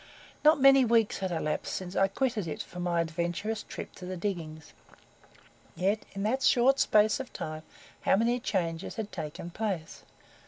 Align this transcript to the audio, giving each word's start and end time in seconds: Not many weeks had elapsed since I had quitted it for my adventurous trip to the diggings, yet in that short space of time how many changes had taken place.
Not 0.43 0.59
many 0.59 0.83
weeks 0.83 1.19
had 1.19 1.31
elapsed 1.31 1.75
since 1.75 1.95
I 1.95 2.01
had 2.05 2.15
quitted 2.15 2.47
it 2.47 2.63
for 2.63 2.79
my 2.79 3.01
adventurous 3.01 3.61
trip 3.61 3.93
to 3.97 4.05
the 4.07 4.17
diggings, 4.17 4.73
yet 5.75 6.07
in 6.13 6.23
that 6.23 6.41
short 6.41 6.79
space 6.79 7.19
of 7.19 7.31
time 7.31 7.61
how 8.01 8.15
many 8.15 8.39
changes 8.39 8.95
had 8.95 9.11
taken 9.11 9.51
place. 9.51 10.01